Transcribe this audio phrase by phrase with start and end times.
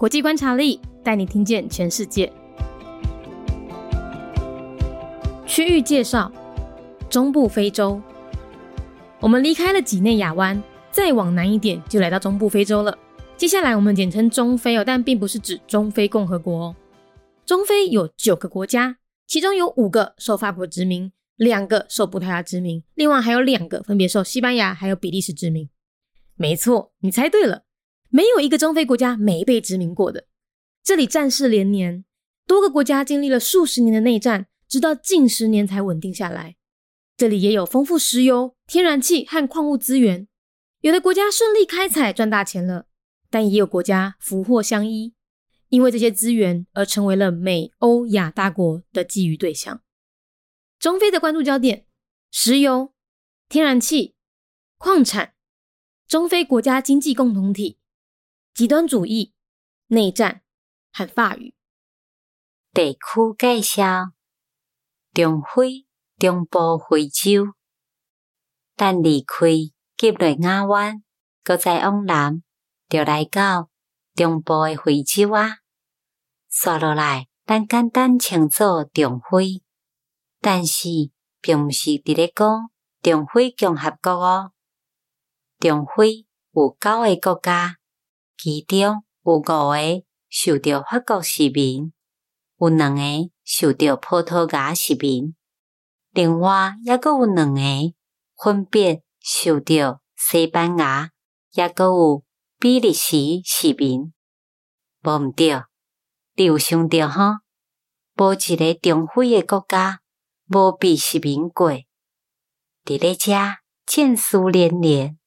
[0.00, 2.32] 国际观察力带你听见全世界。
[5.44, 6.32] 区域介绍：
[7.10, 8.00] 中部非洲。
[9.20, 12.96] 我们离开了几内亚湾，再往南一点就来到中部非洲了。
[13.36, 16.76] 接下来我们简称中非哦，但并不是指中非共和国哦。
[17.44, 18.96] 中非有九个国家，
[19.26, 25.68] 其中有五个受法国殖民，两个受葡萄牙殖民，另外还有两个分别受西班牙还有比利时殖民。
[26.36, 27.64] 没错，你猜对了。
[28.10, 30.26] 没有一个中非国家没被殖民过的。
[30.82, 32.04] 这里战事连年，
[32.46, 36.56] 多个国家经历了数十年的内战，直到近十年才稳定下来。
[37.16, 40.26] 这里也有丰富石油、天然气和矿物资源，
[40.80, 42.86] 有的国家顺利开采赚大钱了，
[43.28, 45.12] 但也有国家福祸相依，
[45.68, 49.82] 因为这些资源而成为了美欧亚大国的觊觎对象。
[50.78, 51.84] 中非的关注焦点：
[52.30, 52.94] 石油、
[53.50, 54.14] 天然气、
[54.78, 55.34] 矿产、
[56.08, 57.79] 中非国家经济共同体。
[58.52, 59.32] 极端主义、
[59.86, 60.42] 内战
[60.92, 61.54] 和法语。
[62.72, 62.98] 地区
[63.38, 64.12] 介绍：
[65.12, 65.86] 中非、
[66.18, 67.54] 中部非洲。
[68.76, 69.46] 但离开
[69.96, 71.02] 吉雷亚湾，
[71.42, 72.42] 搁再往南，
[72.88, 73.70] 就来到
[74.14, 75.58] 中部的非洲啊。
[76.48, 79.62] 刷落来，咱简单称作中非，
[80.40, 80.88] 但是
[81.40, 82.70] 并毋是伫咧讲
[83.02, 84.52] 中非共和国哦。
[85.58, 87.79] 中非有九个国家。
[88.42, 89.52] 其中有五个
[90.30, 91.92] 受到法国殖民，
[92.58, 93.02] 有两个
[93.44, 95.36] 受到葡萄牙殖民，
[96.12, 97.60] 另外也阁有两个
[98.42, 101.10] 分别受到西班牙，
[101.52, 102.24] 也阁有
[102.58, 104.14] 比利时殖民。
[105.02, 105.62] 无毋对，
[106.34, 107.40] 你有想到吼？
[108.16, 110.00] 无一个中非诶国家
[110.46, 111.70] 无被殖民过。
[112.86, 113.32] 伫咧遮
[113.84, 115.18] 战事连连，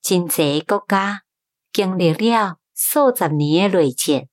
[0.00, 1.23] 真侪国家。
[1.74, 4.28] 经历了数十年的内战，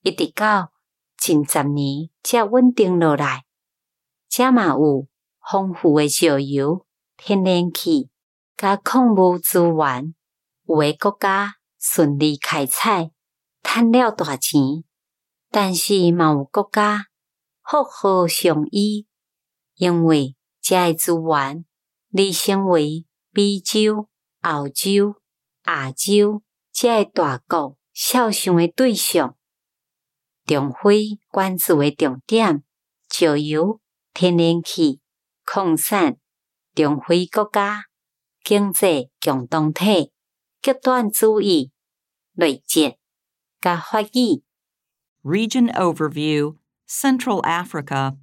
[0.00, 0.72] 一直到
[1.16, 3.44] 近十年才稳定落来。
[4.28, 5.06] 遮嘛有
[5.48, 6.84] 丰富的石油、
[7.16, 8.10] 天然气、
[8.56, 10.12] 甲矿物资源，
[10.66, 13.12] 有诶国家顺利开采，
[13.62, 14.82] 赚了大钱。
[15.52, 17.06] 但是嘛有国家
[17.62, 19.06] 福祸相依，
[19.76, 21.64] 因为遮诶资源
[22.10, 24.08] 已成为美洲、
[24.40, 25.14] 澳洲、
[25.66, 26.42] 亚洲。
[26.72, 29.36] 这大国肖像的对象，
[30.46, 32.64] 重非关注的重点：
[33.10, 33.80] 石油、
[34.12, 35.00] 天然气、
[35.44, 36.16] 矿产。
[36.74, 37.84] 重非国家
[38.42, 40.10] 经济共同体、
[40.62, 41.70] 极端主义、
[42.32, 42.94] 内战、
[43.60, 44.42] 加法语。
[45.22, 46.56] Region overview:
[46.88, 48.16] Central Africa.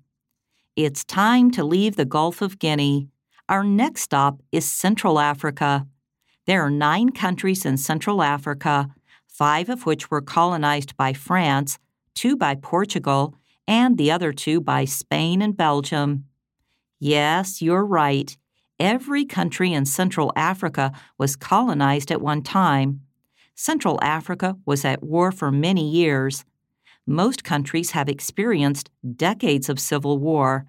[0.76, 3.10] It's time to leave the Gulf of Guinea.
[3.48, 5.86] Our next stop is Central Africa.
[6.46, 8.90] There are nine countries in Central Africa,
[9.28, 11.80] five of which were colonized by France,
[12.16, 13.36] two by Portugal,
[13.68, 16.26] and the other two by Spain and Belgium.
[17.00, 18.36] Yes, you're right.
[18.80, 23.02] Every country in Central Africa was colonized at one time.
[23.56, 26.46] Central Africa was at war for many years.
[27.06, 30.66] Most countries have experienced decades of civil war.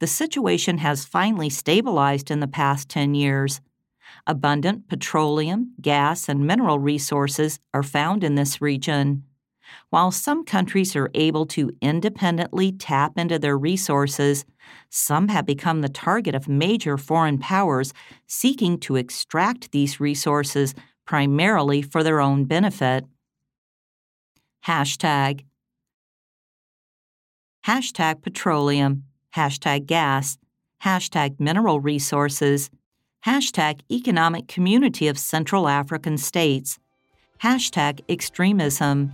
[0.00, 3.60] The situation has finally stabilized in the past 10 years.
[4.26, 9.24] Abundant petroleum, gas, and mineral resources are found in this region.
[9.90, 14.44] While some countries are able to independently tap into their resources,
[14.90, 17.92] some have become the target of major foreign powers
[18.26, 20.74] seeking to extract these resources
[21.06, 23.04] primarily for their own benefit.
[24.66, 25.44] Hashtag
[27.66, 29.04] Hashtag petroleum,
[29.34, 30.36] hashtag gas,
[30.82, 32.70] hashtag mineral resources,
[33.25, 36.77] hashtag economic community of Central African states,
[37.41, 39.09] hashtag extremism,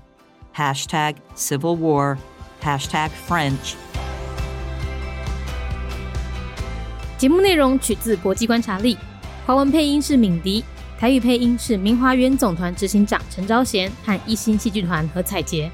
[0.55, 2.17] hashtag civil war,
[2.61, 3.75] hashtag French。
[7.17, 8.97] 节目内容取自国际观察力，
[9.45, 10.63] 华文配音是敏迪，
[10.99, 15.71] 台语配音是明华园总团执行长陈昭贤和一星戏剧团何彩杰，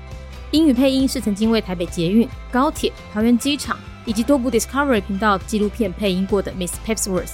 [0.52, 7.34] 英语配音是曾经为台北捷运、高铁、桃园机场以及多部 Discovery 频道纪录片配音过的 Miss Pepsworth。